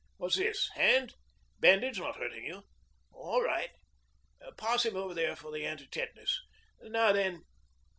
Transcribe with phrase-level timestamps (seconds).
[0.17, 0.67] What's this?
[0.73, 1.13] Hand?
[1.59, 2.63] Bandage not hurting you?
[3.13, 3.69] All right.
[4.57, 6.41] Pass him over there for the anti tetanus.
[6.81, 7.45] Now, then!